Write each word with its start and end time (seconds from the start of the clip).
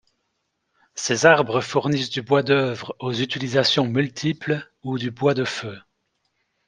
Ces 0.95 1.27
arbres 1.27 1.61
fournissent 1.61 2.09
du 2.09 2.23
bois 2.23 2.41
d'œuvre 2.41 2.95
aux 2.97 3.13
utilisations 3.13 3.85
multiples 3.85 4.71
ou 4.81 4.97
du 4.97 5.11
bois 5.11 5.35
de 5.35 5.45
feu. 5.45 5.77